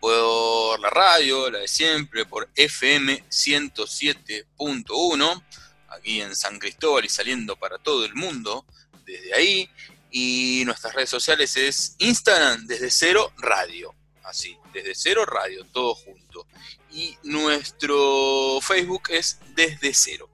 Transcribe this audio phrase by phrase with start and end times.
[0.01, 5.43] por la radio, la de siempre, por FM 107.1,
[5.87, 8.65] aquí en San Cristóbal y saliendo para todo el mundo
[9.05, 9.69] desde ahí.
[10.11, 13.95] Y nuestras redes sociales es Instagram desde cero radio,
[14.25, 16.45] así, desde cero radio, todo junto
[16.93, 20.29] y nuestro Facebook es desde cero.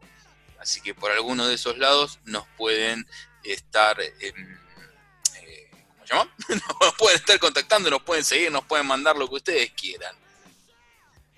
[0.59, 3.08] Así que por alguno de esos lados nos pueden
[3.44, 4.34] estar, eh,
[5.94, 6.35] ¿cómo se llama?
[6.82, 10.13] nos pueden estar contactando, nos pueden seguir, nos pueden mandar lo que ustedes quieran.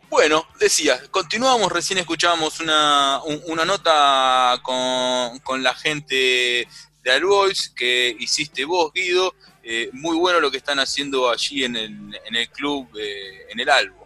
[0.09, 6.67] Bueno, decía, continuamos, recién escuchábamos una, una nota con, con, la gente
[7.03, 9.33] de Albois que hiciste vos, Guido.
[9.63, 13.59] Eh, muy bueno lo que están haciendo allí en el, en el club, eh, en
[13.59, 14.00] el álbum.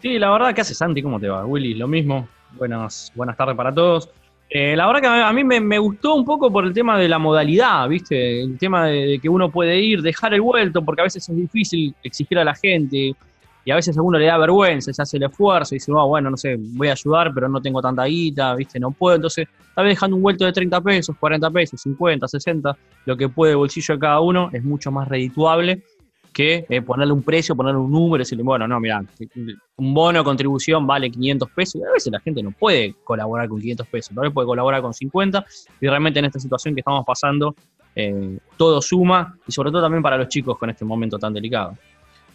[0.00, 1.02] Sí, la verdad, ¿qué hace Santi?
[1.02, 1.44] ¿Cómo te va?
[1.44, 2.26] Willy, lo mismo.
[2.56, 4.08] Buenas, buenas tardes para todos.
[4.48, 7.18] Eh, la verdad que a mí me, gustó un poco por el tema de la
[7.18, 8.42] modalidad, ¿viste?
[8.42, 11.94] El tema de, que uno puede ir, dejar el vuelto, porque a veces es difícil
[12.02, 13.14] exigir a la gente
[13.64, 16.08] y a veces a uno le da vergüenza, se hace el esfuerzo y dice, oh,
[16.08, 18.80] bueno, no sé, voy a ayudar, pero no tengo tanta guita, ¿viste?
[18.80, 19.16] No puedo.
[19.16, 23.28] Entonces, tal vez dejando un vuelto de 30 pesos, 40 pesos, 50, 60, lo que
[23.28, 25.82] puede el bolsillo de cada uno es mucho más redituable
[26.32, 29.02] que eh, ponerle un precio, ponerle un número decirle, bueno, no, mira,
[29.76, 33.48] un bono de contribución vale 500 pesos y a veces la gente no puede colaborar
[33.48, 35.44] con 500 pesos, no puede colaborar con 50
[35.80, 37.54] y realmente en esta situación que estamos pasando
[37.94, 41.76] eh, todo suma y sobre todo también para los chicos con este momento tan delicado.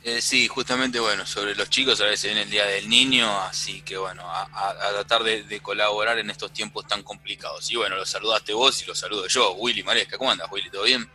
[0.03, 3.81] Eh, sí, justamente, bueno, sobre los chicos a veces viene el Día del Niño, así
[3.81, 4.47] que bueno, a,
[4.91, 7.71] tratar de, colaborar en estos tiempos tan complicados.
[7.71, 10.19] Y bueno, lo saludaste vos y lo saludo yo, Willy Maresca.
[10.19, 10.69] ¿Cómo andas, Willy?
[10.69, 11.09] ¿Todo bien?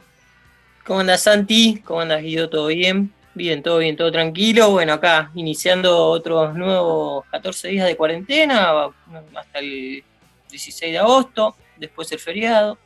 [0.85, 1.81] ¿Cómo andas Santi?
[1.85, 2.49] ¿Cómo andas Guido?
[2.49, 3.13] ¿Todo bien?
[3.35, 4.71] Bien, todo bien, todo tranquilo.
[4.71, 8.89] Bueno, acá iniciando otros nuevos 14 días de cuarentena
[9.35, 10.03] hasta el
[10.51, 12.79] 16 de agosto, después el feriado.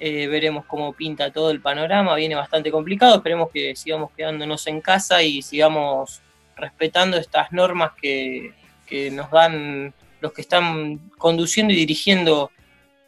[0.00, 4.80] Eh, veremos cómo pinta todo el panorama, viene bastante complicado, esperemos que sigamos quedándonos en
[4.80, 6.20] casa y sigamos
[6.56, 8.52] respetando estas normas que,
[9.12, 12.50] nos dan los que están conduciendo y dirigiendo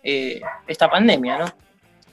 [0.03, 1.66] eh, esta pandemia, ¿no?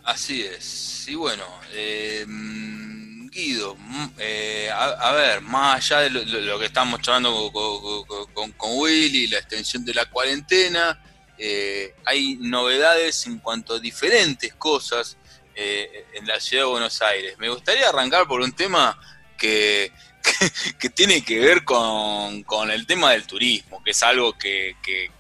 [0.04, 1.06] Así es.
[1.08, 7.52] Y bueno, eh, Guido, mm, eh, a, ver, más allá de lo, que estamos charlando
[7.52, 11.02] con, con, Willy, la extensión de la cuarentena,
[11.38, 15.18] eh, hay novedades en cuanto a diferentes cosas
[15.56, 17.38] en la ciudad de Buenos Aires.
[17.38, 19.00] Me gustaría arrancar por un tema
[19.38, 19.92] que,
[20.80, 25.12] que, tiene que ver con, el tema del turismo, que es algo que, que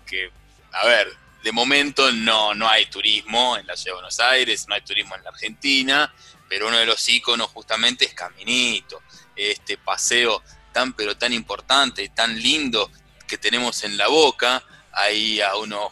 [0.72, 1.08] a ver,
[1.44, 5.16] de momento no, no hay turismo en la ciudad de Buenos Aires, no hay turismo
[5.16, 6.14] en la Argentina,
[6.48, 9.02] pero uno de los iconos justamente es Caminito,
[9.36, 12.90] este paseo tan pero tan importante tan lindo
[13.28, 15.92] que tenemos en la boca, ahí a unos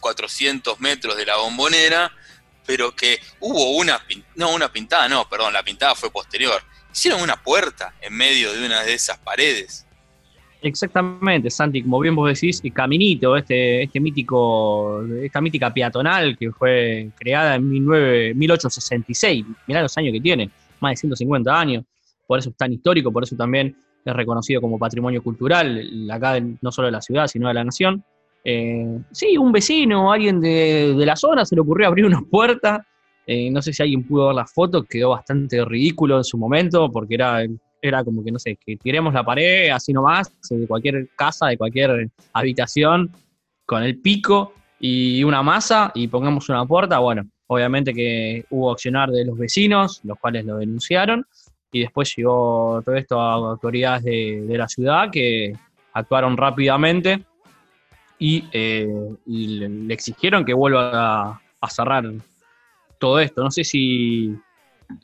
[0.00, 2.10] 400 metros de la bombonera,
[2.64, 4.04] pero que hubo una,
[4.36, 6.62] no una pintada, no, perdón, la pintada fue posterior.
[6.92, 9.86] Hicieron una puerta en medio de una de esas paredes
[10.62, 16.50] Exactamente, Santi, como bien vos decís, el Caminito, este, este mítico, esta mítica peatonal que
[16.50, 17.68] fue creada en
[18.38, 20.50] 1866, mirá los años que tiene,
[20.80, 21.84] más de 150 años,
[22.26, 26.70] por eso es tan histórico, por eso también es reconocido como patrimonio cultural, acá no
[26.70, 28.04] solo de la ciudad, sino de la nación.
[28.44, 32.86] Eh, sí, un vecino, alguien de, la zona se le ocurrió abrir una puerta,
[33.26, 36.90] eh, no sé si alguien pudo ver la foto, quedó bastante ridículo en su momento,
[36.90, 37.42] porque era
[37.80, 41.56] era como que, no sé, que tiremos la pared así nomás, de cualquier casa, de
[41.56, 43.10] cualquier habitación,
[43.66, 46.98] con el pico y una masa y pongamos una puerta.
[46.98, 51.24] Bueno, obviamente que hubo accionar de los vecinos, los cuales lo denunciaron,
[51.70, 55.52] y después llegó todo esto a autoridades de, la ciudad que
[55.92, 57.22] actuaron rápidamente
[58.18, 58.88] y, eh,
[59.26, 62.10] le, exigieron que vuelva a cerrar
[62.98, 63.44] todo esto.
[63.44, 64.36] No sé si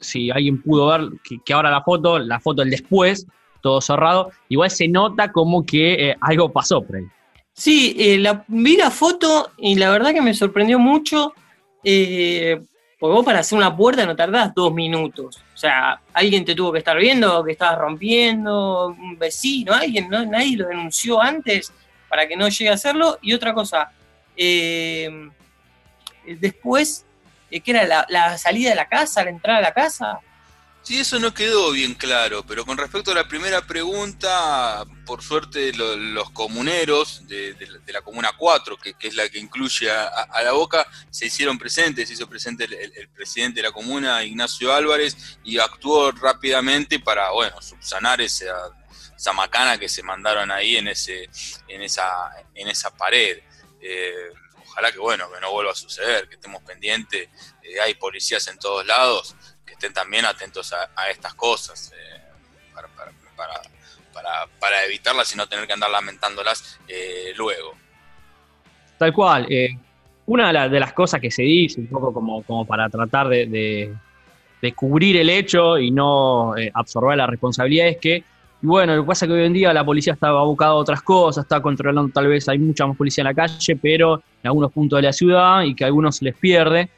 [0.00, 1.08] si alguien pudo ver
[1.44, 3.26] que, ahora la foto, la foto del después,
[3.60, 7.04] todo cerrado, igual se nota como que eh, algo pasó por ahí.
[7.52, 11.32] Sí, eh, la, vi la foto y la verdad que me sorprendió mucho,
[11.82, 12.60] eh,
[12.98, 15.38] porque vos para hacer una puerta no tardás dos minutos.
[15.54, 20.24] O sea, alguien te tuvo que estar viendo que estabas rompiendo, un vecino, alguien, ¿no?
[20.26, 21.72] nadie lo denunció antes
[22.08, 23.18] para que no llegue a hacerlo.
[23.22, 23.90] Y otra cosa,
[26.26, 27.05] después eh,
[27.60, 30.20] que era la, salida de la casa, la entrada a la casa.
[30.82, 35.72] Sí, eso no quedó bien claro, pero con respecto a la primera pregunta, por suerte
[35.72, 37.56] los comuneros de,
[37.88, 42.14] la Comuna 4, que, es la que incluye a, la Boca, se hicieron presentes, se
[42.14, 48.20] hizo presente el, presidente de la Comuna, Ignacio Álvarez, y actuó rápidamente para, bueno, subsanar
[48.20, 48.54] esa,
[49.16, 51.28] esa macana que se mandaron ahí en, ese,
[51.66, 53.38] en, esa, en esa pared.
[53.80, 54.30] Eh,
[54.76, 57.30] ojalá que, bueno, que no vuelva a suceder, que estemos pendientes,
[57.62, 59.34] eh, hay policías en todos lados
[59.66, 62.20] estén también atentos a, estas cosas eh,
[64.58, 67.74] para, evitarlas y no tener que andar lamentándolas eh, luego.
[68.98, 69.48] Tal cual.
[70.26, 73.94] Una de, las cosas que se dice, un poco como, como para tratar de,
[74.74, 78.24] cubrir el hecho y no absorber la responsabilidad, es que,
[78.62, 81.02] bueno, lo que pasa es que hoy en día la policía está abocada a otras
[81.02, 84.72] cosas, está controlando, tal vez hay mucha más policía en la calle, pero en algunos
[84.72, 86.90] puntos de la ciudad y que a algunos se les pierde.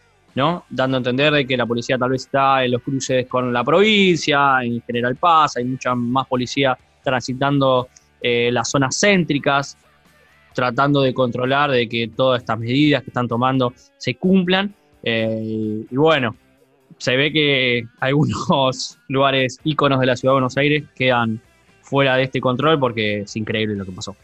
[0.71, 3.65] Dando a entender de que la policía tal vez está en los cruces con la
[3.65, 7.89] provincia, en General Paz, hay mucha más policía transitando
[8.21, 9.77] eh, las zonas céntricas,
[10.55, 14.73] tratando de controlar de que todas estas medidas que están tomando se cumplan.
[15.03, 16.37] Eh, y bueno,
[16.99, 21.41] se ve que algunos lugares íconos de la ciudad de Buenos Aires quedan
[21.89, 24.17] fuera de este control porque es increíble lo que pasó.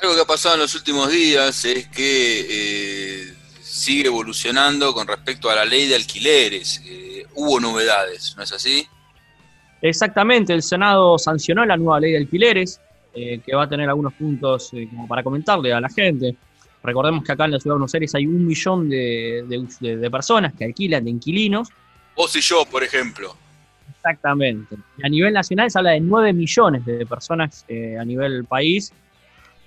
[0.00, 5.50] Algo que ha pasado en los últimos días es que eh, sigue evolucionando con respecto
[5.50, 6.82] a la ley de alquileres.
[6.86, 8.86] Eh, hubo novedades, ¿no es así?
[9.80, 12.80] Exactamente, el Senado sancionó la nueva ley de alquileres,
[13.14, 16.36] eh, que va a tener algunos puntos como para comentarle a la gente.
[16.82, 20.64] Recordemos que acá en la ciudad de Buenos Aires hay un millón de, personas que
[20.64, 21.68] alquilan, de inquilinos.
[22.16, 23.36] Vos y yo, por ejemplo.
[24.10, 24.76] Exactamente.
[25.02, 28.92] a nivel nacional se habla de 9 millones de personas a nivel país,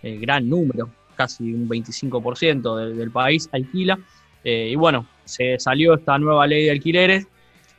[0.02, 0.90] gran número
[1.22, 4.00] casi un 25% del, país alquila.
[4.44, 7.28] Eh, y bueno, se salió esta nueva ley de alquileres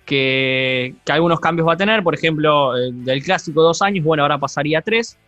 [0.04, 2.02] que, algunos cambios va a tener.
[2.02, 5.18] Por ejemplo, eh, del clásico dos años, bueno, ahora pasaría a tres.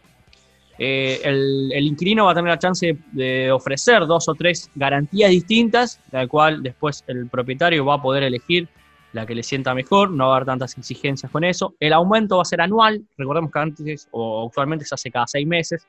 [0.79, 5.31] Eh, el, el, inquilino va a tener la chance de ofrecer dos o tres garantías
[5.31, 8.69] distintas, la cual después el propietario va a poder elegir
[9.15, 11.75] la que le sienta mejor, no va a haber tantas exigencias con eso.
[11.81, 15.47] El aumento va a ser anual, recordemos que antes o actualmente se hace cada seis
[15.47, 15.87] meses,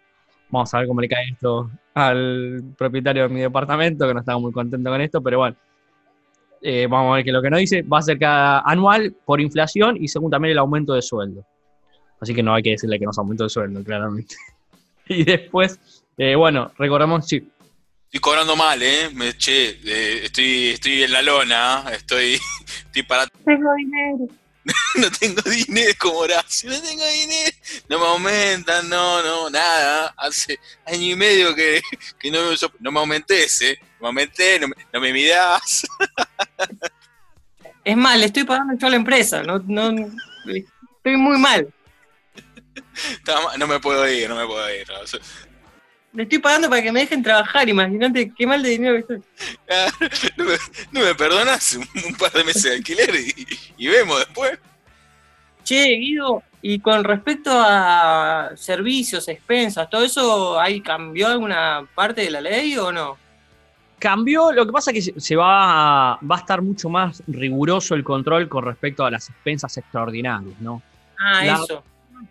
[0.50, 4.40] Vamos a ver cómo le cae esto al propietario de mi departamento, que no estaba
[4.40, 5.56] muy contento con esto, pero bueno.
[6.62, 9.40] Eh, vamos a ver que lo que nos dice va a ser cada anual por
[9.40, 11.46] inflación y según también el aumento de sueldo.
[12.20, 14.36] Así que no hay que decirle que nos aumentó el sueldo, claramente.
[15.08, 15.80] y después,
[16.18, 17.48] eh, bueno, recordemos, sí.
[18.06, 19.10] Estoy cobrando mal, ¿eh?
[19.38, 22.38] Che, eh, estoy, estoy en la lona, estoy,
[22.96, 23.28] estoy para...
[23.28, 24.28] Tengo dinero.
[24.96, 27.56] no tengo dinero como Horacio, no tengo dinero,
[27.88, 30.14] no me aumentan, no, no, nada.
[30.18, 31.82] Hace año y medio que,
[32.32, 32.40] no,
[32.80, 35.86] no, me aumenté ese, me aumenté, no me, no me midas.
[37.84, 39.92] Es mal, le estoy pagando yo a la empresa, no, no,
[40.48, 41.72] estoy muy mal.
[43.60, 44.88] No me puedo ir, no me puedo ir.
[46.16, 49.22] Le estoy pagando para que me dejen trabajar, imagínate qué mal de dinero que estoy.
[50.92, 53.10] no, me, perdonas un, par de meses de alquiler
[53.78, 54.58] y, vemos después.
[55.66, 62.32] Che, Guido, y con respecto a servicios, expensas, ¿todo eso ahí cambió alguna parte de
[62.32, 63.18] la ley o no?
[64.00, 68.04] Cambió, lo que pasa es que se va va a estar mucho más riguroso el
[68.04, 70.82] control con respecto a las expensas extraordinarias, ¿no?
[71.20, 71.84] Ah, eso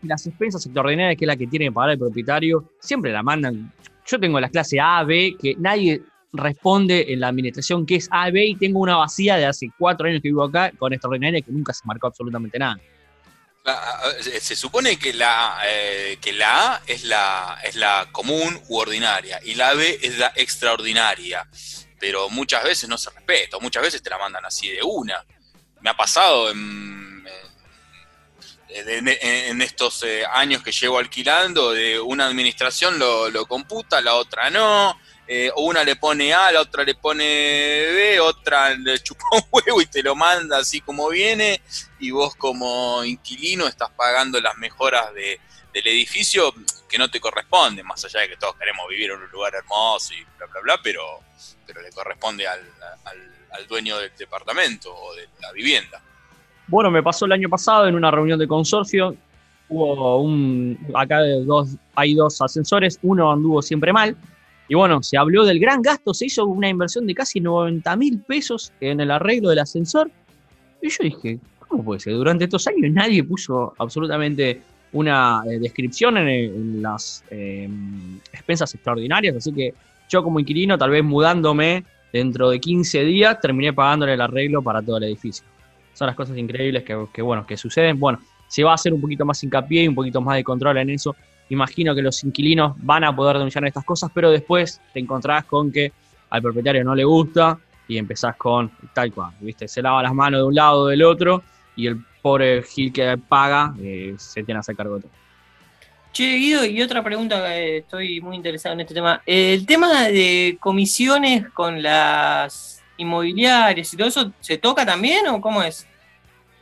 [0.03, 3.73] las expensas extraordinarias, que es la que tiene que pagar el propietario, siempre la mandan.
[4.07, 6.03] Yo tengo la clase A, B, que nadie
[6.33, 10.07] responde en la administración que es A, B, y tengo una vacía de hace cuatro
[10.09, 12.79] años que vivo acá con extraordinaria que nunca se marcó absolutamente nada.
[14.21, 19.41] Se supone que la, eh, que la A es la, es la común u ordinaria
[19.43, 21.49] y la B es la extraordinaria,
[21.99, 25.25] pero muchas veces no se respeta, muchas veces te la mandan así de una.
[25.81, 27.14] Me ha pasado en
[28.69, 34.99] en, estos eh, años que llevo alquilando, de una administración lo, computa, la otra no,
[35.27, 39.81] eh, una le pone A, la otra le pone B, otra le chupa un huevo
[39.81, 41.63] y te lo manda así como viene,
[41.99, 45.41] y vos como inquilino estás pagando las mejoras de,
[45.73, 46.55] del edificio
[46.89, 50.15] que no te corresponden, más allá de que todos queremos vivir en un lugar hermoso
[50.15, 51.21] y bla, bla, bla, pero,
[51.67, 52.61] pero le corresponde al,
[53.55, 56.03] al dueño del departamento o de la vivienda.
[56.69, 59.15] Bueno, me pasó el año pasado en una reunión de consorcio.
[59.69, 60.79] Hubo un.
[60.95, 64.17] Acá dos, hay dos ascensores, uno anduvo siempre mal.
[64.69, 68.19] Y bueno, se habló del gran gasto, se hizo una inversión de casi 90 mil
[68.21, 70.11] pesos en el arreglo del ascensor.
[70.81, 72.15] Y yo dije, ¿cómo puede ser?
[72.15, 77.69] Durante estos años nadie puso absolutamente una eh, descripción en, las eh,
[78.33, 79.75] expensas extraordinarias, así que
[80.09, 84.81] yo como inquilino, tal vez mudándome dentro de 15 días, terminé pagándole el arreglo para
[84.81, 85.45] todo el edificio.
[85.95, 87.99] Son las cosas increíbles que, bueno, que suceden.
[87.99, 90.79] Bueno, se va a hacer un poquito más hincapié y un poquito más de control
[90.79, 91.17] en eso.
[91.49, 95.71] Imagino que los inquilinos van a poder denunciar estas cosas, pero después te encontrás con
[95.73, 95.93] que
[96.31, 99.69] al propietario no le gusta y empezás con tal cual, ¿viste?
[99.69, 101.43] Se lava las manos de un lado o del otro
[101.77, 105.13] y el pobre Gil que paga eh, se tiene a hacer cargo de todo.
[106.13, 109.21] Che, Guido, y otra pregunta que estoy muy interesado en este tema.
[109.27, 115.63] El tema de comisiones con las inmobiliarias y todo eso, ¿se toca también o cómo
[115.63, 115.87] es?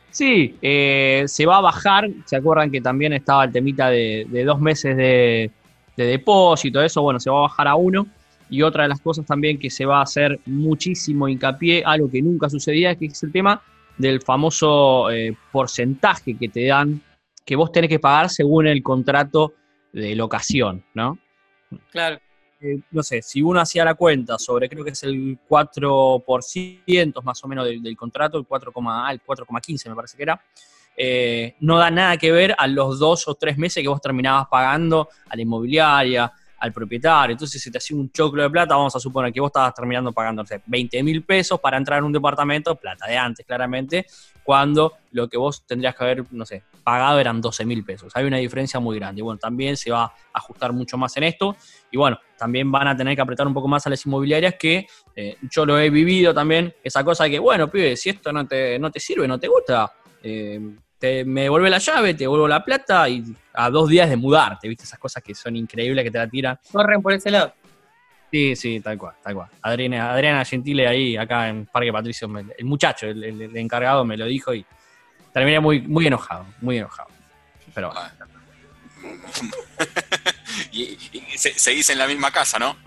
[0.09, 2.07] Sí, eh, se va a bajar.
[2.25, 5.49] ¿Se acuerdan que también estaba el temita de, dos meses de,
[5.97, 6.81] de, depósito?
[6.81, 8.05] Eso, bueno, se va a bajar a uno.
[8.49, 12.21] Y otra de las cosas también que se va a hacer muchísimo hincapié, algo que
[12.21, 13.61] nunca sucedía, que es el tema
[13.97, 17.01] del famoso eh, porcentaje que te dan
[17.45, 19.53] que vos tenés que pagar según el contrato
[19.91, 21.17] de locación, ¿no?
[21.91, 22.19] Claro.
[22.65, 27.43] Eh, no sé, si uno hacía la cuenta sobre, creo que es el 4% más
[27.43, 30.41] o menos del, contrato, el 4,15 me parece que era,
[30.95, 34.47] eh, no da nada que ver a los dos o tres meses que vos terminabas
[34.47, 37.33] pagando a la inmobiliaria, al propietario.
[37.33, 40.13] Entonces, si te hacía un choclo de plata, vamos a suponer que vos estabas terminando
[40.13, 44.05] pagando 20 mil pesos para entrar en un departamento, plata de antes, claramente,
[44.41, 48.11] cuando lo que vos tendrías que haber, no sé, pagado eran 12 mil pesos.
[48.15, 49.21] Hay una diferencia muy grande.
[49.21, 51.55] Bueno, también se va a ajustar mucho más en esto.
[51.91, 54.85] Y bueno, también van a tener que apretar un poco más a las inmobiliarias que
[55.15, 58.45] eh, yo lo he vivido también, esa cosa de que, bueno, pibe, si esto no
[58.47, 60.59] te, no te sirve, no te gusta, eh,
[61.25, 63.23] me devuelve la llave, te devuelvo la plata y
[63.53, 64.85] a dos días de mudarte, ¿viste?
[64.85, 66.57] Esas cosas que son increíbles que te la tiran.
[66.71, 67.53] Corren por ese lado.
[68.31, 69.49] Sí, sí, tal cual, tal cual.
[69.61, 74.53] Adriana, Adriana Gentile ahí, acá en Parque Patricio, el muchacho, el, encargado me lo dijo
[74.55, 74.65] y
[75.33, 77.09] terminé muy, muy enojado, muy enojado.
[77.73, 78.09] Pero bueno.
[80.71, 80.97] y,
[81.35, 82.77] seguís en la misma casa, ¿no?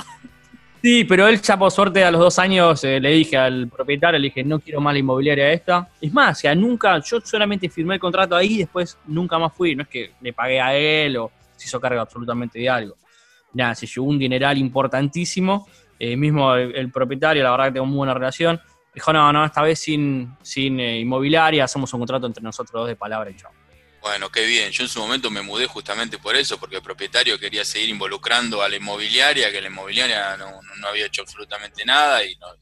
[0.83, 4.21] Sí, pero él ya por suerte a los dos años eh, le dije al propietario,
[4.21, 5.89] le dije, no quiero más la inmobiliaria esta.
[6.01, 9.53] Es más, o sea, nunca, yo solamente firmé el contrato ahí y después nunca más
[9.53, 9.75] fui.
[9.75, 12.97] No es que le pagué a él o se hizo cargo absolutamente de algo.
[13.55, 15.67] Nada, se llevó un dineral importantísimo.
[15.99, 18.61] Eh, mismo el, propietario, la verdad que tengo muy buena relación.
[18.97, 22.89] Dijo, no, no, esta vez sin, sin eh, inmobiliaria, hacemos un contrato entre nosotros dos
[22.89, 23.53] de palabra y chao.
[24.01, 24.71] Bueno, qué bien.
[24.71, 28.63] Yo en su momento me mudé justamente por eso, porque el propietario quería seguir involucrando
[28.63, 32.57] a la inmobiliaria, que la inmobiliaria no, había hecho absolutamente nada y nos,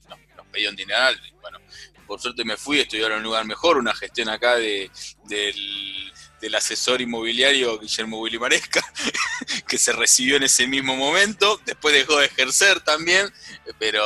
[0.50, 1.16] pedía un dineral.
[1.40, 1.60] Bueno,
[2.04, 4.90] por suerte me fui a estudiar en un lugar mejor, una gestión acá de,
[5.28, 6.12] del,
[6.52, 8.82] asesor inmobiliario Guillermo Willy Maresca,
[9.68, 11.60] que se recibió en ese mismo momento.
[11.64, 13.32] Después dejó de ejercer también,
[13.78, 14.02] pero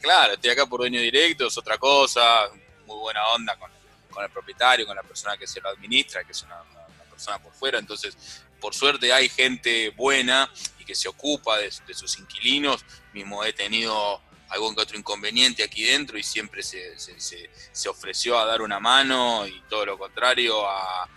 [0.00, 2.48] claro, estoy acá por dueño directo, es otra cosa,
[2.86, 6.42] muy buena onda con el propietario, con la persona que se lo administra, que es
[6.42, 6.62] una,
[7.10, 7.78] persona por fuera.
[7.78, 8.16] Entonces,
[8.60, 12.84] por suerte hay gente buena y que se ocupa de, sus inquilinos.
[13.12, 18.44] Mismo he tenido algún que otro inconveniente aquí dentro y siempre se, se, ofreció a
[18.44, 21.08] dar una mano y todo lo contrario a,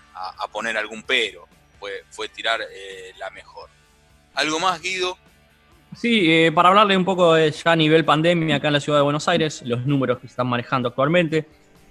[0.51, 1.47] poner algún pero.
[1.79, 3.69] Fue, fue tirar eh, la mejor.
[4.35, 5.17] ¿Algo más, Guido?
[5.95, 8.99] Sí, eh, para hablarle un poco de ya a nivel pandemia acá en la ciudad
[8.99, 11.45] de Buenos Aires, los números que están manejando actualmente.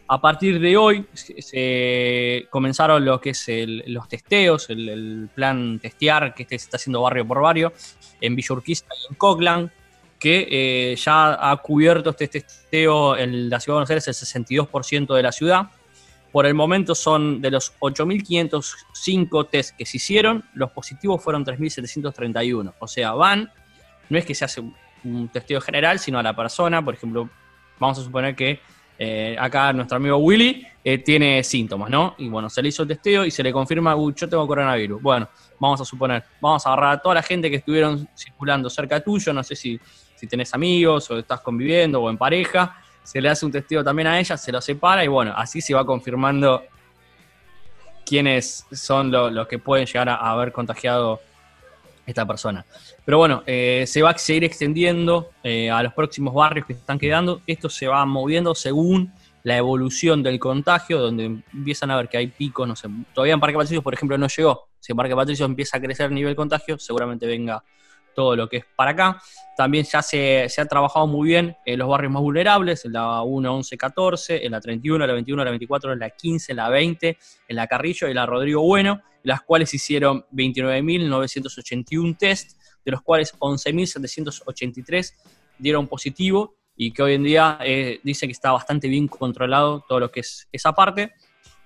[0.09, 3.47] A partir de hoy se comenzaron lo que es
[3.87, 7.73] los testeos, el, plan testear que este se está haciendo barrio por barrio
[8.21, 9.73] en Villa Urquiza y en Coglan,
[10.19, 15.15] que eh, ya ha cubierto este testeo en la ciudad de Buenos Aires el 62%
[15.15, 15.71] de la ciudad.
[16.33, 22.73] Por el momento son de los 8.505 test que se hicieron, los positivos fueron 3.731.
[22.79, 23.53] O sea, van,
[24.09, 24.63] no es que se hace
[25.05, 26.83] un testeo general, sino a la persona.
[26.83, 27.29] Por ejemplo,
[27.79, 28.61] vamos a suponer que
[28.99, 32.15] eh, acá nuestro amigo Willy eh, tiene síntomas, ¿no?
[32.19, 35.03] Y bueno, se le hizo el testeo y se le confirma, uy, yo tengo coronavirus.
[35.03, 39.01] Bueno, vamos a suponer, vamos a agarrar a toda la gente que estuvieron circulando cerca
[39.01, 39.81] tuyo, no sé si,
[40.15, 44.09] si tenés amigos o estás conviviendo o en pareja, se le hace un testeo también
[44.09, 46.63] a ella, se lo separa y bueno, así se va confirmando
[48.05, 51.21] quiénes son los que pueden llegar a haber contagiado
[52.07, 52.65] esta persona.
[53.05, 56.99] Pero bueno, eh, se va a seguir extendiendo eh, a los próximos barrios que están
[56.99, 57.43] quedando.
[57.47, 59.13] Esto se va moviendo según
[59.45, 63.41] la evolución del contagio, donde empiezan a ver que hay picos, no sé, todavía en
[63.41, 64.69] Parque Patricios, por ejemplo, no llegó.
[64.79, 67.63] Si en Parque Patricios empieza a crecer el nivel contagio, seguramente venga
[68.15, 69.23] todo lo que es para acá.
[69.57, 73.55] También ya se, ha trabajado muy bien en los barrios más vulnerables, en la 1,
[73.55, 77.19] 11, 14, en la 31, la 21, la 24, en la 15, en la 20,
[77.49, 83.39] en la Carrillo y la Rodrigo Bueno, las cuales hicieron 29.981 test, de los cuales
[83.39, 85.15] 11.783
[85.59, 90.01] dieron positivo y que hoy en día eh, dice que está bastante bien controlado todo
[90.01, 91.13] lo que es esa parte.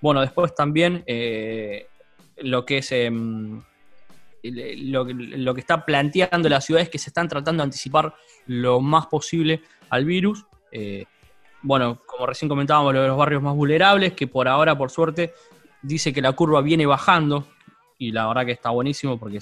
[0.01, 1.87] Bueno, después también eh,
[2.37, 2.91] lo que es...
[2.91, 3.63] Em,
[4.43, 8.13] lo, que está planteando la ciudad es que se están tratando de anticipar
[8.45, 10.45] lo más posible al virus.
[10.71, 11.05] Eh,
[11.61, 15.33] bueno, como recién comentábamos, lo de los barrios más vulnerables, que por ahora, por suerte,
[15.81, 17.47] dice que la curva viene bajando,
[17.97, 19.39] y la verdad que está buenísimo porque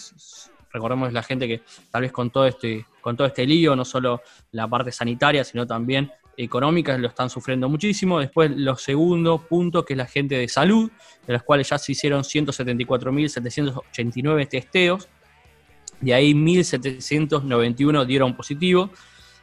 [0.71, 1.61] recordemos la gente que
[1.91, 4.21] tal vez con todo este con todo este lío, no solo
[4.51, 8.19] la parte sanitaria, sino también económica, lo están sufriendo muchísimo.
[8.19, 10.89] Después, los segundos puntos, que es la gente de salud,
[11.25, 15.09] de los cuales ya se hicieron 174.789 testeos,
[16.01, 18.89] de ahí 1.791 dieron positivo.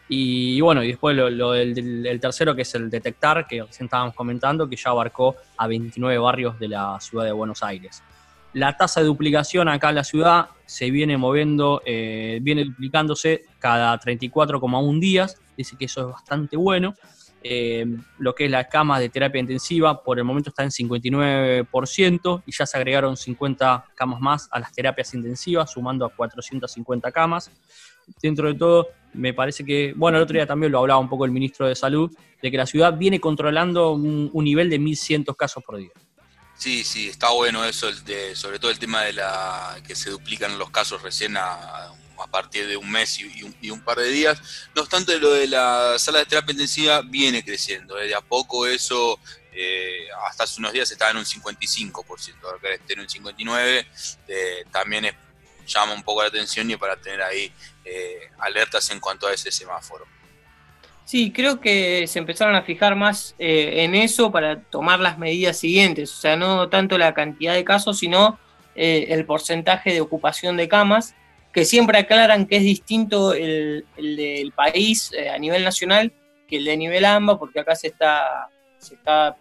[0.09, 4.69] Y bueno, y después lo, del, tercero, que es el detectar, que recién estábamos comentando,
[4.69, 8.03] que ya abarcó a 29 barrios de la ciudad de Buenos Aires.
[8.55, 13.99] La tasa de duplicación acá en la ciudad se viene moviendo, eh, viene duplicándose cada
[13.99, 16.95] 34,1 días, dice que eso es bastante bueno.
[17.45, 17.85] Eh,
[18.19, 22.53] lo que es la cama de terapia intensiva, por el momento está en 59% y
[22.53, 27.51] ya se agregaron 50 camas más a las terapias intensivas, sumando a 450 camas.
[28.21, 31.25] Dentro de todo, me parece que, bueno, el otro día también lo hablaba un poco
[31.25, 35.35] el ministro de Salud, de que la ciudad viene controlando un, un nivel de 1.100
[35.37, 35.91] casos por día.
[36.63, 40.61] Sí, sí, está bueno eso, de, sobre todo el tema de la que se duplican
[40.61, 41.93] los casos recién a,
[42.31, 44.41] partir de un mes y, un, par de días.
[44.73, 47.99] No obstante, lo de la sala de terapia intensiva viene creciendo.
[47.99, 48.07] ¿eh?
[48.07, 49.19] De a poco eso,
[49.53, 53.87] eh, hasta hace unos días estaba en un 55%, ahora que esté en un 59%,
[54.29, 55.13] eh, también
[55.67, 57.53] llama un poco la atención y para tener ahí
[58.39, 60.07] alertas en cuanto a ese semáforo.
[61.05, 65.59] Sí, creo que se empezaron a fijar más eh, en eso para tomar las medidas
[65.59, 68.39] siguientes, o sea, no tanto la cantidad de casos, sino
[68.77, 71.15] eh, el porcentaje de ocupación de camas,
[71.53, 76.13] que siempre aclaran que es distinto el, del país eh, a nivel nacional
[76.49, 79.37] que el de nivel AMBA, porque acá se está, se está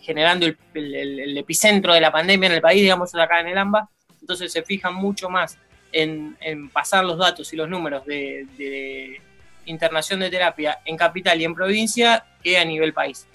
[0.00, 3.88] generando el, epicentro de la pandemia en el país, digamos, acá en el AMBA,
[4.20, 5.58] entonces se fijan mucho más
[5.92, 6.36] en,
[6.70, 9.20] pasar los datos y los números de
[9.66, 13.26] internación de terapia en capital y en provincia que a nivel país.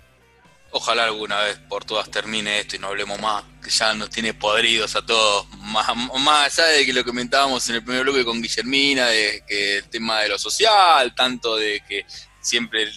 [0.73, 4.33] Ojalá alguna vez por todas termine esto y no hablemos más, que ya nos tiene
[4.33, 5.85] podridos a todos, más,
[6.19, 9.89] más allá de que lo comentábamos en el primer bloque con Guillermina, de que el
[9.89, 12.05] tema de lo social, tanto de que
[12.39, 12.89] siempre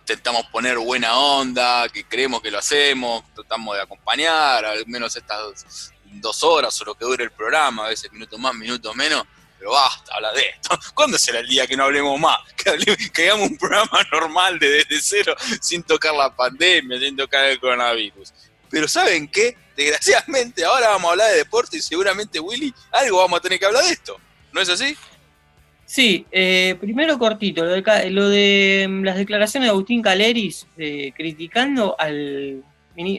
[0.00, 5.90] intentamos poner buena onda, que creemos que lo hacemos, tratamos de acompañar, al menos estas
[6.04, 9.24] dos horas o lo que dure el programa, a veces minutos más, minutos menos,
[9.58, 10.78] pero basta, habla de esto.
[10.94, 12.38] ¿Cuándo será el día que no hablemos más?
[13.12, 17.58] Que, hagamos un programa normal de desde cero, sin tocar la pandemia, sin tocar el
[17.58, 18.32] coronavirus.
[18.70, 19.56] Pero ¿saben qué?
[19.76, 23.66] Desgraciadamente ahora vamos a hablar de deporte y seguramente Willy, algo vamos a tener que
[23.66, 24.20] hablar de esto.
[24.52, 24.96] ¿No es así?
[25.86, 32.62] Sí, eh, primero cortito, lo de, mm, las declaraciones de Agustín Caleris eh, criticando al,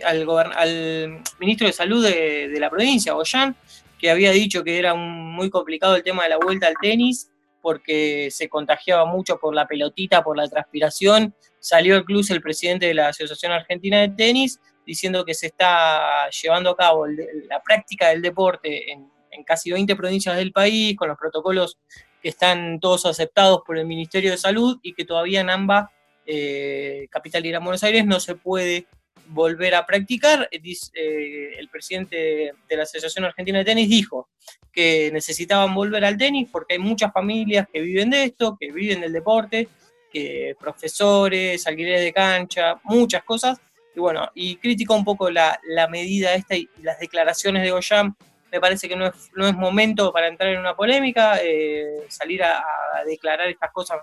[0.05, 3.55] al, ministro de Salud de, de la provincia, Goyán,
[3.99, 7.29] que había dicho que era muy complicado el tema de la vuelta al tenis
[7.61, 11.35] porque se contagiaba mucho por la pelotita, por la transpiración.
[11.59, 16.71] Salió incluso el presidente de la Asociación Argentina de Tenis diciendo que se está llevando
[16.71, 19.09] a cabo la práctica del deporte en,
[19.45, 21.77] casi 20 provincias del país, con los protocolos
[22.21, 25.89] que están todos aceptados por el Ministerio de Salud y que todavía en ambas,
[26.25, 28.87] eh, Capital y Gran Buenos Aires, no se puede
[29.27, 30.47] volver a practicar.
[30.51, 30.61] Eh,
[30.93, 34.29] eh, el presidente de la Asociación Argentina de Tenis dijo
[34.71, 39.01] que necesitaban volver al tenis porque hay muchas familias que viven de esto, que viven
[39.01, 39.67] del deporte,
[40.11, 43.59] que profesores, alquileres de cancha, muchas cosas.
[43.95, 48.15] Y bueno, y criticó un poco la, medida esta y las declaraciones de Goyam.
[48.51, 52.43] Me parece que no es, no es momento para entrar en una polémica, eh, salir
[52.43, 52.63] a,
[53.05, 53.99] declarar estas cosas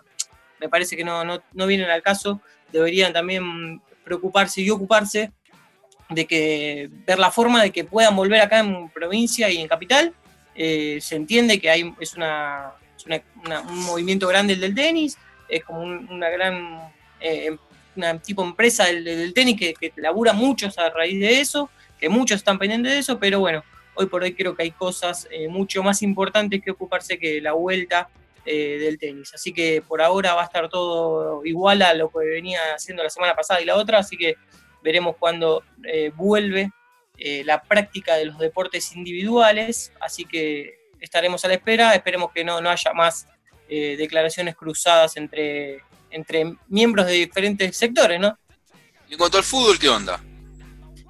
[0.60, 2.40] me parece que no, no, no vienen al caso.
[2.72, 5.32] Deberían también preocuparse y ocuparse
[6.08, 10.14] de que ver la forma de que puedan volver acá en provincia y en capital.
[10.54, 12.72] Eh, se entiende que hay, es, una,
[13.68, 16.80] un movimiento grande el del tenis, es como una gran
[17.20, 17.56] eh,
[17.96, 22.36] una tipo empresa del, tenis que, que, labura muchos a raíz de eso, que muchos
[22.36, 23.64] están pendientes de eso, pero bueno,
[23.94, 27.52] hoy por hoy creo que hay cosas eh, mucho más importantes que ocuparse que la
[27.52, 28.08] vuelta
[28.48, 29.34] eh, del tenis.
[29.34, 33.10] Así que por ahora va a estar todo igual a lo que venía haciendo la
[33.10, 34.36] semana pasada y la otra, así que
[34.84, 36.70] veremos cuando eh, vuelve
[37.18, 42.44] eh, la práctica de los deportes individuales, así que estaremos a la espera, esperemos que
[42.44, 43.26] no, no haya más
[43.68, 48.38] declaraciones cruzadas entre, entre miembros de diferentes sectores, ¿no?
[49.08, 50.22] Y en cuanto al fútbol, ¿qué onda?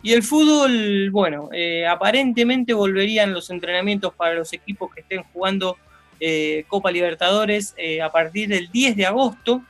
[0.02, 1.50] Y el fútbol, bueno,
[1.86, 5.76] aparentemente volverían los entrenamientos para los equipos que estén jugando
[6.20, 9.62] eh, Copa Libertadores eh, a partir del 10 de agosto.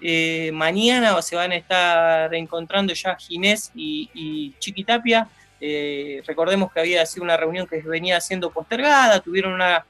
[0.00, 5.28] Eh, mañana se van a estar reencontrando ya Ginés y, Chiquitapia.
[6.26, 9.86] recordemos que había sido una reunión que venía siendo postergada, tuvieron una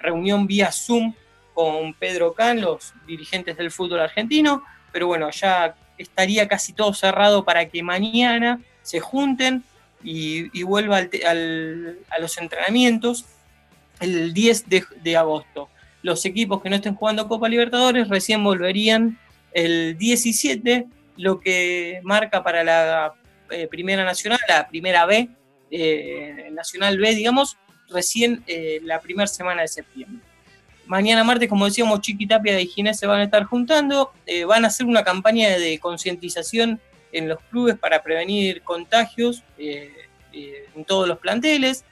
[0.00, 1.14] reunión vía Zoom
[1.54, 7.44] con Pedro Can, los dirigentes del fútbol argentino, pero bueno, ya estaría casi todo cerrado
[7.44, 9.62] para que mañana se junten
[10.02, 13.26] y, vuelva a los entrenamientos
[14.00, 14.64] el 10
[15.02, 15.68] de, agosto.
[16.02, 19.18] Los equipos que no estén jugando Copa Libertadores recién volverían
[19.52, 20.86] el 17,
[21.18, 23.14] lo que marca para la
[23.50, 25.28] eh, Primera Nacional, la Primera B,
[25.70, 27.58] eh, Nacional B, digamos,
[27.88, 30.24] recién eh, la primera semana de septiembre.
[30.86, 34.12] Mañana martes, como decíamos, Chiquitapia y Ginés se van a estar juntando,
[34.48, 36.80] van a hacer una campaña de concientización
[37.12, 41.84] en los clubes para prevenir contagios en todos los planteles.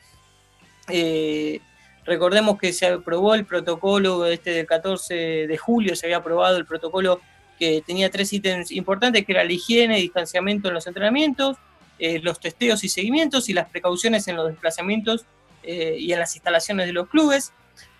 [2.09, 5.15] Recordemos que se aprobó el protocolo este del 14
[5.47, 7.21] de julio, se había aprobado el protocolo
[7.59, 11.57] que tenía tres ítems importantes, que era la higiene, distanciamiento en los entrenamientos,
[11.99, 15.27] eh, los testeos y seguimientos y las precauciones en los desplazamientos
[15.63, 17.53] eh, y en las instalaciones de los clubes.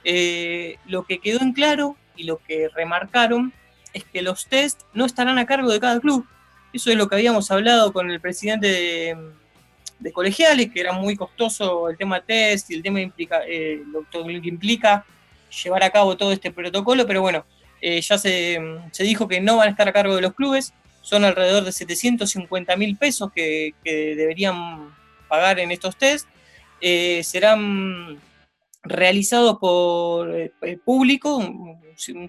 [0.05, 3.53] Eh, lo que quedó en claro y lo que remarcaron
[3.93, 6.27] es que los test no estarán a cargo de cada club.
[6.73, 9.17] Eso es lo que habíamos hablado con el presidente de,
[10.13, 13.41] colegiales, que era muy costoso el tema test y el tema implica,
[13.93, 15.05] lo que implica
[15.63, 17.45] llevar a cabo todo este protocolo, pero bueno,
[17.81, 18.61] eh, ya se,
[18.99, 22.77] dijo que no van a estar a cargo de los clubes, son alrededor de 750
[22.77, 24.95] mil pesos que, deberían
[25.29, 26.27] pagar en estos test.
[26.81, 28.19] Eh, serán
[28.83, 31.79] realizados por eh, público, un,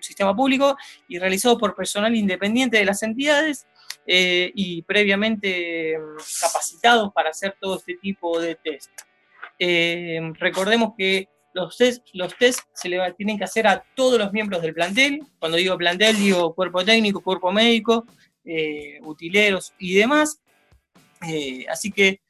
[0.02, 0.76] sistema público,
[1.08, 3.68] y realizados por personal independiente de las entidades
[4.12, 5.96] y previamente
[6.42, 8.90] capacitados para hacer todo este tipo de test.
[10.40, 14.62] recordemos que los test, los test se le tienen que hacer a todos los miembros
[14.62, 15.22] del plantel.
[15.40, 18.06] Cuando digo plantel, digo cuerpo técnico, cuerpo médico,
[18.46, 20.40] eh, utileros y demás.
[21.28, 22.22] Eh, así que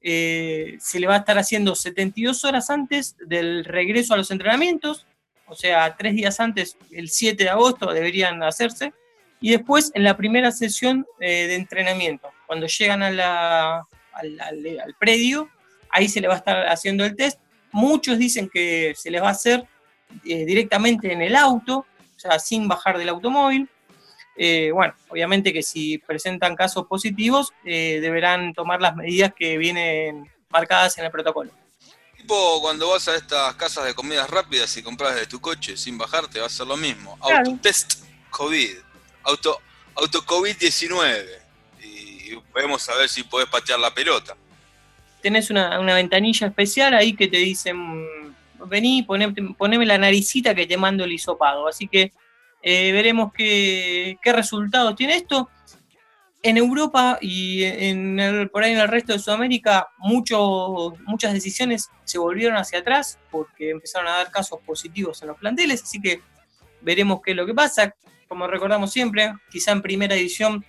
[0.00, 5.06] eh, se le va a estar haciendo 72 horas antes del regreso a los entrenamientos,
[5.48, 8.92] o sea, tres días antes, el 7 de agosto, deberían hacerse.
[9.40, 13.84] Y después en la primera sesión de entrenamiento, cuando llegan al, al
[14.98, 15.48] predio,
[15.90, 17.38] ahí se le va a estar haciendo el test
[17.76, 19.66] Muchos dicen que se les va a hacer
[20.24, 23.68] eh, directamente en el auto, o sea, sin bajar del automóvil.
[24.34, 30.26] Eh, bueno, obviamente que si presentan casos positivos, eh, deberán tomar las medidas que vienen
[30.48, 31.50] marcadas en el protocolo.
[32.16, 35.98] Tipo, cuando vas a estas casas de comidas rápidas y compras de tu coche sin
[35.98, 37.18] bajarte, va a ser lo mismo.
[37.20, 38.74] Autotest COVID,
[39.26, 39.60] auto,
[39.94, 41.26] auto COVID-19.
[41.82, 44.36] Y vemos a ver si podés patear la pelota
[45.26, 47.76] tenés una, ventanilla especial ahí que te dicen,
[48.64, 51.66] vení, poneme, la naricita que te mando el hisopado.
[51.66, 52.12] Así que
[52.62, 55.50] eh, veremos qué, resultados tiene esto.
[56.44, 62.56] En Europa y en por ahí en el resto de Sudamérica, muchas decisiones se volvieron
[62.56, 66.20] hacia atrás porque empezaron a dar casos positivos en los planteles, así que
[66.82, 67.96] veremos qué es lo que pasa.
[68.28, 70.64] Como recordamos siempre, quizá en primera edición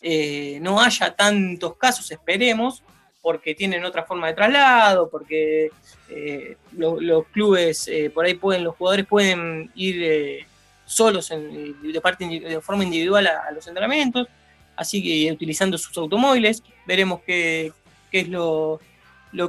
[0.00, 2.82] eh, no haya tantos casos, esperemos,
[3.20, 5.70] porque tienen otra forma de traslado, porque
[6.08, 10.46] eh, los clubes eh, por ahí pueden, los jugadores pueden ir
[10.86, 14.28] solos de, parte, de forma individual a, los entrenamientos,
[14.76, 17.72] así que utilizando sus automóviles, veremos qué,
[18.12, 18.80] es lo,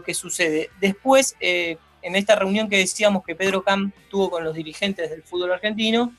[0.04, 0.70] que sucede.
[0.82, 5.54] Después, en esta reunión que decíamos que Pedro Cam tuvo con los dirigentes del fútbol
[5.54, 6.14] argentino,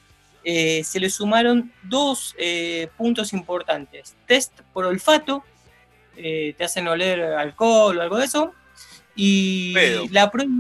[0.44, 2.35] se le sumaron dos
[2.96, 4.16] puntos importantes.
[4.26, 5.44] Test por olfato,
[6.22, 8.53] eh, te hacen oler alcohol o algo de eso.
[9.16, 9.74] Y
[10.11, 10.50] la prueba,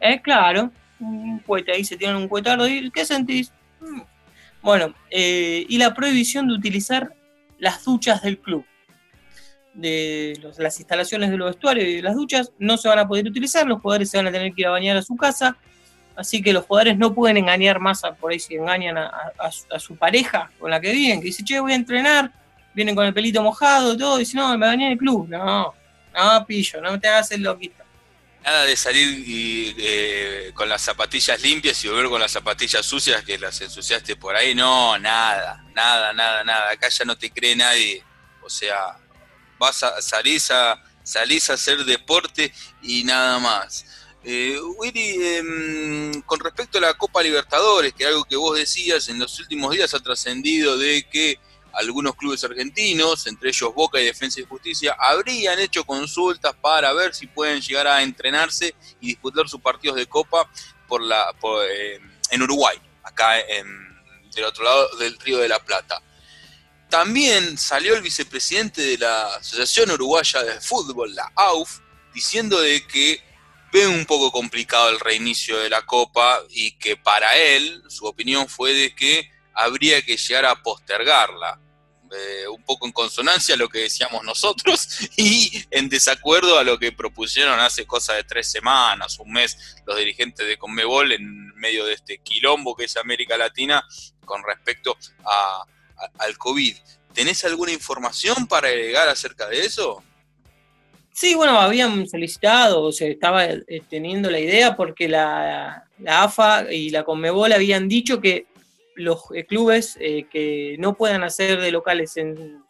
[0.00, 3.52] eh, claro, un cohete ahí se tiran un cohetardo y ¿qué sentís?
[3.80, 4.00] Mm.
[4.62, 7.12] Bueno, eh, y la prohibición de utilizar
[7.58, 8.64] las duchas del club.
[9.74, 13.26] De las instalaciones de los vestuarios y de las duchas no se van a poder
[13.26, 15.56] utilizar, los jugadores se van a tener que ir a bañar a su casa,
[16.16, 19.96] así que los jugadores no pueden engañar más, a, por ahí si engañan a, su
[19.96, 22.32] pareja con la que viven, que dice, che, voy a entrenar,
[22.74, 25.28] vienen con el pelito mojado, todo, y dicen, no, me bañé en el club.
[25.28, 25.74] No,
[26.14, 27.82] no, pillo, no te hagas el loquito.
[28.44, 29.24] Nada de salir
[29.78, 34.34] eh, con las zapatillas limpias y volver con las zapatillas sucias que las ensuciaste por
[34.34, 34.52] ahí.
[34.52, 36.70] No, nada, nada, nada, nada.
[36.72, 38.02] Acá ya no te cree nadie.
[38.42, 38.96] O sea,
[39.58, 43.86] vas a salís a salís a hacer deporte y nada más.
[44.24, 49.18] Eh, Willy, em, con respecto a la Copa Libertadores, que algo que vos decías en
[49.18, 51.40] los últimos días ha trascendido de que
[51.72, 57.14] algunos clubes argentinos, entre ellos Boca y Defensa y Justicia, habrían hecho consultas para ver
[57.14, 60.48] si pueden llegar a entrenarse y disputar sus partidos de Copa
[61.68, 61.98] eh,
[62.30, 66.00] en Uruguay, acá del otro lado del Río de la Plata.
[66.88, 71.80] También salió el vicepresidente de la Asociación Uruguaya de Fútbol, la AUF,
[72.14, 73.31] diciendo de que
[73.72, 78.46] ve un poco complicado el reinicio de la Copa y que para él, su opinión
[78.46, 81.58] fue de que habría que llegar a postergarla.
[82.14, 86.78] eh, un poco en consonancia a lo que decíamos nosotros y en desacuerdo a lo
[86.78, 91.86] que propusieron hace cosa de tres semanas, un mes, los dirigentes de Conmebol en medio
[91.86, 93.82] de este quilombo que es América Latina
[94.26, 94.98] con respecto
[96.18, 96.76] al COVID.
[97.14, 100.04] ¿Tenés alguna información para agregar acerca de eso?
[101.12, 106.88] Sí, bueno, habían solicitado, o se estaba eh, teniendo la idea porque la, AFA y
[106.90, 108.46] la Conmebol habían dicho que
[108.96, 112.62] los eh, clubes eh, que no puedan hacer de locales en,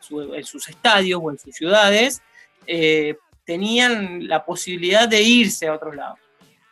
[0.00, 2.20] sus estadios o en sus ciudades
[3.44, 6.18] tenían la posibilidad de irse a otros lados.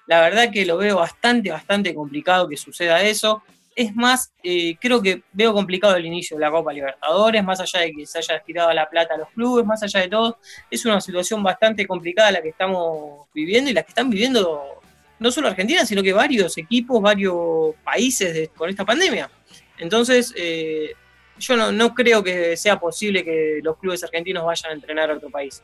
[0.06, 3.42] La verdad que lo veo bastante, bastante complicado que suceda eso.
[3.76, 7.80] Es más, eh, creo que veo complicado el inicio de la Copa Libertadores, más allá
[7.80, 10.38] de que se haya tirado la plata a los clubes, más allá de todo,
[10.70, 14.80] es una situación bastante complicada la que estamos viviendo y la que están viviendo
[15.18, 19.30] no solo Argentina, sino que varios equipos, varios países con esta pandemia.
[19.78, 20.94] Entonces, eh,
[21.38, 25.30] yo no, creo que sea posible que los clubes argentinos vayan a entrenar a otro
[25.30, 25.62] país.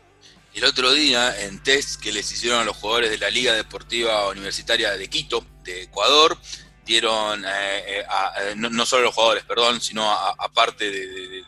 [0.55, 4.29] El otro día, en test que les hicieron a los jugadores de la Liga Deportiva
[4.29, 6.37] Universitaria de Quito, de Ecuador,
[6.85, 8.07] dieron, eh, eh,
[8.41, 11.45] eh, no, solo los jugadores, perdón, sino aparte de,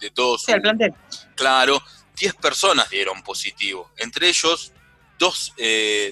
[0.00, 0.42] de, todos.
[0.42, 0.94] Sí, el plantel.
[1.34, 1.82] Claro,
[2.16, 4.72] 10 personas dieron positivo, entre ellos
[5.18, 5.52] dos,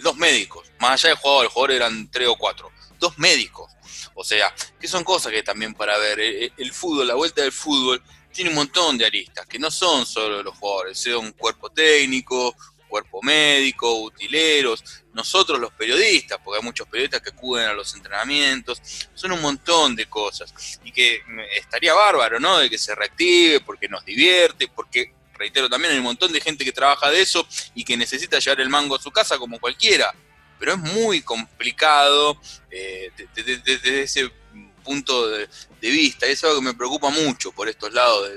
[0.03, 3.73] dos médicos, más allá del jugador, el jugador eran tres o cuatro, dos médicos.
[4.15, 8.03] O sea, que son cosas que también para ver, el fútbol, la vuelta del fútbol,
[8.33, 12.55] tiene un montón de aristas, que no son solo los jugadores, sea un cuerpo técnico,
[12.97, 14.83] cuerpo médico, utileros,
[15.13, 18.81] nosotros los periodistas, porque hay muchos periodistas que acuden a los entrenamientos,
[19.15, 20.81] son un montón de cosas.
[20.83, 21.21] Y que
[21.55, 22.57] estaría bárbaro, ¿no?
[22.59, 26.65] De que se reactive, porque nos divierte, porque, reitero, también hay un montón de gente
[26.65, 30.15] que trabaja de eso y que necesita llevar el mango a su casa como cualquiera.
[30.59, 34.31] Pero es muy complicado eh, desde ese
[34.83, 35.49] punto de,
[35.83, 36.27] vista.
[36.27, 38.31] Es algo que me preocupa mucho por estos lados,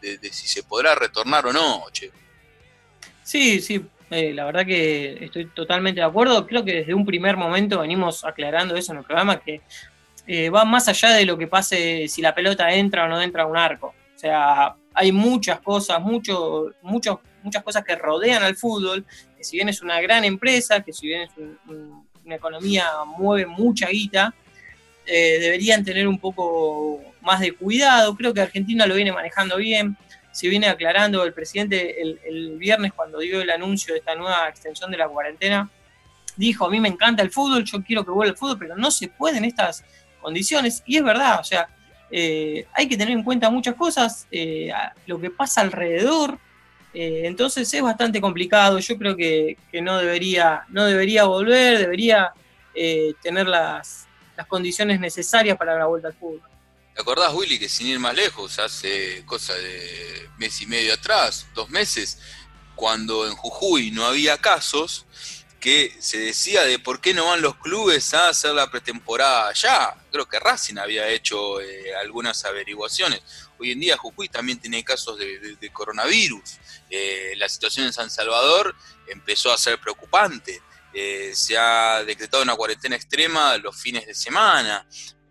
[0.00, 1.84] de, si se podrá retornar o no.
[1.90, 2.21] Che.
[3.22, 6.46] Sí, sí, eh, la verdad que estoy totalmente de acuerdo.
[6.46, 9.60] Creo que desde un primer momento venimos aclarando eso en el programa, que
[10.26, 13.44] eh, va más allá de lo que pase si la pelota entra o no entra
[13.44, 13.94] a un arco.
[14.14, 19.04] O sea, hay muchas cosas, mucho, muchas cosas que rodean al fútbol,
[19.36, 21.30] que si bien es una gran empresa, que si bien es
[21.66, 22.86] una economía,
[23.18, 24.34] mueve mucha guita,
[25.06, 28.14] eh, deberían tener un poco más de cuidado.
[28.16, 29.96] Creo que Argentina lo viene manejando bien.
[30.32, 34.90] Se viene aclarando el presidente el, viernes cuando dio el anuncio de esta nueva extensión
[34.90, 35.70] de la cuarentena.
[36.36, 38.90] Dijo, a mí me encanta el fútbol, yo quiero que vuelva el fútbol, pero no
[38.90, 39.84] se puede en estas
[40.20, 40.82] condiciones.
[40.86, 41.68] Y es verdad, o sea,
[42.10, 44.72] eh, hay que tener en cuenta muchas cosas, eh,
[45.06, 46.38] lo que pasa alrededor.
[46.94, 48.78] entonces es bastante complicado.
[48.78, 52.32] Yo creo que, que, no, debería, no debería volver, debería
[53.22, 56.51] tener las, las condiciones necesarias para la vuelta al fútbol.
[56.94, 61.46] ¿Te acordás, Willy, que sin ir más lejos, hace cosa de mes y medio atrás,
[61.54, 62.18] dos meses,
[62.74, 65.06] cuando en Jujuy no había casos,
[65.62, 69.94] que se decía de por qué no van los clubes a hacer la pretemporada allá.
[70.10, 73.22] Creo que Racing había hecho eh, algunas averiguaciones.
[73.58, 76.42] Hoy en día Jujuy también tiene casos de, coronavirus.
[76.90, 78.74] Eh, la situación en San Salvador
[79.06, 80.60] empezó a ser preocupante.
[80.92, 84.84] Eh, se ha decretado una cuarentena extrema los fines de semana.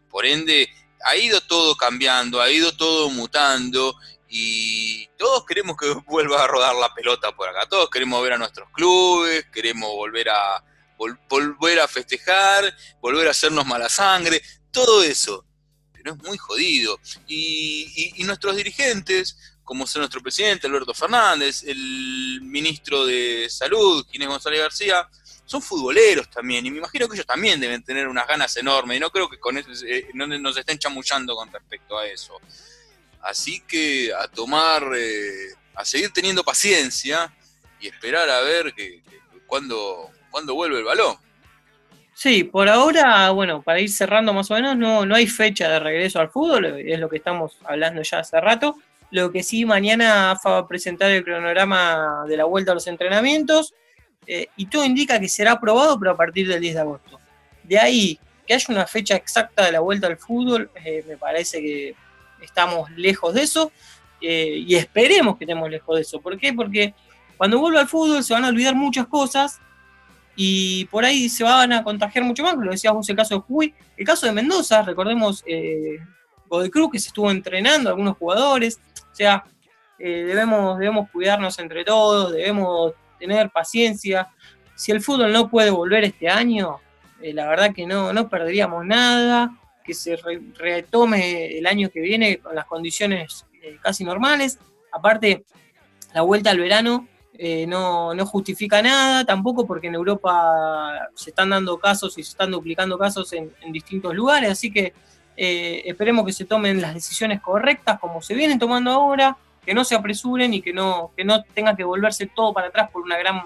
[0.10, 0.70] Por ende,
[1.06, 3.96] ha ido todo cambiando, ha ido todo mutando
[4.28, 7.68] y todos queremos que vuelva a rodar la pelota por acá.
[7.70, 10.64] Todos queremos ver a nuestros clubes, queremos volver a
[11.28, 15.46] volver a festejar, volver a hacernos mala sangre, todo eso.
[15.92, 17.00] Pero es muy jodido.
[17.28, 24.28] Y, y nuestros dirigentes, como son nuestro presidente Alberto Fernández, el ministro de Salud, Ginés
[24.28, 25.10] González García,
[25.52, 29.00] son futboleros también, y me imagino que ellos también deben tener unas ganas enormes, y
[29.02, 32.40] no creo que con eso, eh, no nos estén chamullando con respecto a eso.
[33.22, 37.34] Así que a tomar, eh, a seguir teniendo paciencia
[37.82, 39.04] y esperar a ver que,
[39.46, 41.18] cuando, cuando vuelve el balón.
[42.14, 45.82] Sí, por ahora, bueno, para ir cerrando más o menos, no, no hay fecha de
[45.82, 48.78] regreso al fútbol, es lo que estamos hablando ya hace rato.
[49.10, 53.74] Lo que sí, mañana va a presentar el cronograma de la vuelta a los entrenamientos
[54.28, 57.20] eh, y todo indica que será aprobado, pero a partir del 10 de agosto.
[57.64, 61.60] De ahí, que haya una fecha exacta de la vuelta al fútbol, eh, me parece
[61.60, 61.96] que
[62.42, 63.72] estamos lejos de eso
[64.22, 66.22] eh, y esperemos que estemos lejos de eso.
[66.22, 66.54] ¿Por qué?
[66.54, 66.94] Porque
[67.38, 69.60] cuando vuelva al fútbol se van a olvidar muchas cosas
[70.36, 73.42] y por ahí se van a contagiar mucho más, lo decías vos el caso de
[73.42, 76.00] Jujuy, el caso de Mendoza, recordemos eh,
[76.72, 78.80] Cruz que se estuvo entrenando, algunos jugadores,
[79.12, 79.44] o sea,
[79.98, 84.30] debemos, debemos cuidarnos entre todos, debemos tener paciencia.
[84.76, 86.80] Si el fútbol no puede volver este año,
[87.22, 90.18] eh, la verdad que no, no perderíamos nada, que se
[90.58, 94.60] retome el año que viene con las condiciones eh, casi normales.
[94.92, 95.46] Aparte,
[96.14, 101.80] la vuelta al verano eh, no, justifica nada, tampoco porque en Europa se están dando
[101.80, 104.94] casos y se están duplicando casos en, distintos lugares, así que
[105.38, 109.96] esperemos que se tomen las decisiones correctas como se vienen tomando ahora, que no se
[109.96, 113.42] apresuren y que no, que no tenga que volverse todo para atrás por una gran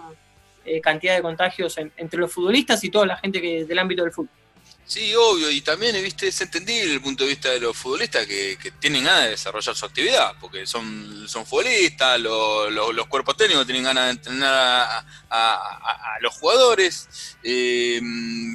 [0.63, 4.11] eh, cantidad de contagios entre los futbolistas y toda la gente que, del ámbito del
[4.11, 4.44] fútbol.
[4.87, 8.55] Sí, obvio, y también viste, es entendible el punto de vista de los futbolistas que,
[8.79, 14.05] tienen ganas de desarrollar su actividad, porque son, son futbolistas, los cuerpos técnicos tienen ganas
[14.05, 14.53] de entrenar
[15.31, 17.99] a, los jugadores, eh,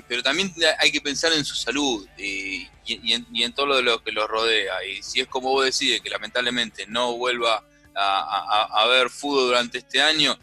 [0.07, 4.85] pero también hay que pensar en su salud y, en, todo lo que los rodea.
[4.85, 7.65] Y si es como vos decís, que lamentablemente no vuelva
[7.97, 10.39] a, ver fútbol durante este año,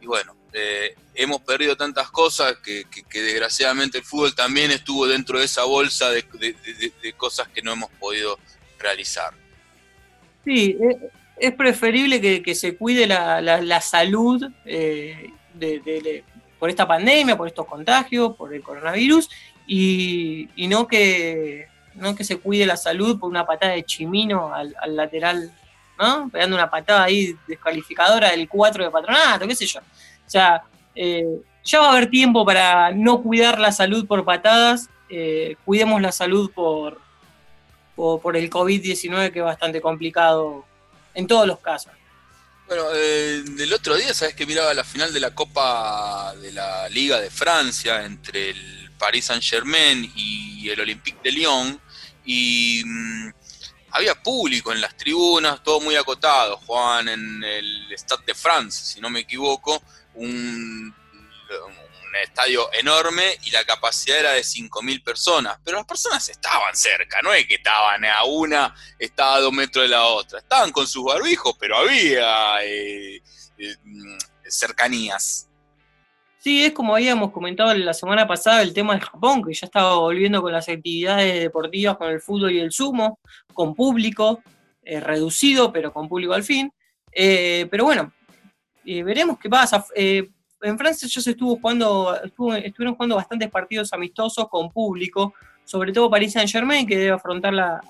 [0.00, 5.46] y bueno, eh, hemos perdido tantas cosas que, desgraciadamente el fútbol también estuvo dentro de
[5.46, 6.24] esa bolsa de,
[7.16, 8.38] cosas que no hemos podido
[8.78, 9.32] realizar.
[10.44, 15.30] Sí, eh, es preferible que, se cuide la, salud eh,
[16.58, 19.30] por esta pandemia, por estos contagios, por el coronavirus,
[19.66, 24.74] y, no, que, no que se cuide la salud por una patada de chimino al,
[24.80, 25.50] al lateral,
[25.98, 26.28] ¿no?
[26.30, 29.80] Pegando una patada ahí descalificadora del 4 de patronato, qué sé yo.
[30.26, 30.62] O sea,
[30.94, 36.00] eh, ya va a haber tiempo para no cuidar la salud por patadas, eh, cuidemos
[36.00, 37.00] la salud por,
[37.94, 40.64] por, el COVID-19 que es bastante complicado
[41.14, 41.92] en todos los casos.
[42.66, 46.88] Bueno, eh, el otro día, ¿sabes que miraba la final de la Copa de la
[46.88, 51.80] Liga de Francia entre el Paris Saint-Germain y el Olympique de Lyon?
[52.24, 53.28] Y mm,
[53.90, 56.56] había público en las tribunas, todo muy acotado.
[56.58, 59.82] Juan en el Stade de France, si no me equivoco
[60.14, 60.94] un,
[62.22, 67.32] estadio enorme y la capacidad era de 5.000 personas, pero las personas estaban cerca, no
[67.32, 71.04] es que estaban a una, estaba a dos metros de la otra, estaban con sus
[71.04, 73.22] barbijos, pero había eh,
[73.58, 73.76] eh,
[74.46, 75.48] cercanías.
[76.38, 79.94] Sí, es como habíamos comentado la semana pasada el tema de Japón, que ya estaba
[79.94, 83.20] volviendo con las actividades deportivas, con el fútbol y el sumo,
[83.54, 84.42] con público,
[84.82, 86.72] eh, reducido, pero con público al fin.
[87.14, 88.12] pero bueno,
[88.84, 89.84] eh, veremos qué pasa.
[89.94, 90.28] Eh,
[90.62, 96.10] en Francia ya se estuvo jugando, estuvieron jugando bastantes partidos amistosos con público, sobre todo
[96.10, 97.80] Paris Saint Germain, que debe afrontar la,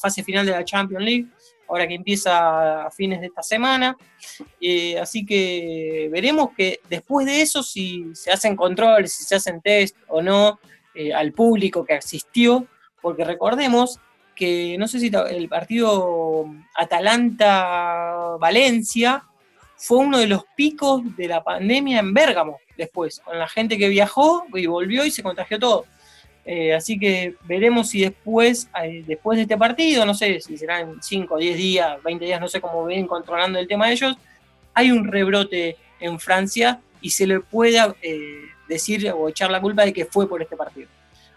[0.00, 1.26] fase final de la Champions League,
[1.66, 3.96] ahora que empieza a fines de esta semana.
[4.60, 9.62] Eh, así que veremos que después de eso, si se hacen controles, si se hacen
[9.62, 10.60] test o no
[11.16, 12.66] al público que asistió,
[13.00, 13.98] porque recordemos
[14.34, 19.24] que no sé si el partido Atalanta-Valencia
[19.76, 23.88] fue uno de los picos de la pandemia en Bérgamo después, con la gente que
[23.88, 25.86] viajó y volvió y se contagió todo.
[26.44, 31.02] Eh, así que veremos si después, eh, después de este partido, no sé si serán
[31.02, 34.16] 5, 10 días, 20 días, no sé cómo ven controlando el tema de ellos,
[34.74, 39.84] hay un rebrote en Francia y se le pueda eh, decir o echar la culpa
[39.84, 40.88] de que fue por este partido.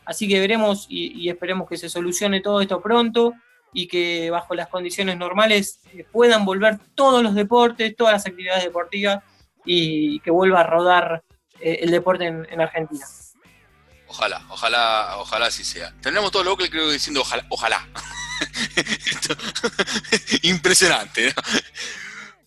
[0.03, 3.33] Así que veremos y esperemos que se solucione todo esto pronto
[3.77, 8.63] y que bajo las condiciones normales eh, puedan volver todos los deportes, todas las actividades
[8.63, 9.23] deportivas
[9.65, 11.23] y que vuelva a rodar
[11.59, 13.05] eh, el deporte en, Argentina.
[14.07, 15.93] Ojalá, ojalá, ojalá así sea.
[16.01, 17.87] Tendremos todo lo que creo diciendo ojalá, ojalá.
[20.41, 21.43] Impresionante, ¿no?